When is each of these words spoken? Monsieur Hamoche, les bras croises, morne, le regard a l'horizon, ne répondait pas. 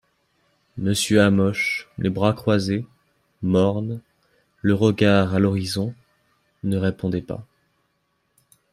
Monsieur 0.79 1.21
Hamoche, 1.21 1.87
les 1.99 2.09
bras 2.09 2.33
croises, 2.33 2.71
morne, 3.43 4.01
le 4.63 4.73
regard 4.73 5.35
a 5.35 5.39
l'horizon, 5.39 5.93
ne 6.63 6.75
répondait 6.77 7.21
pas. 7.21 7.45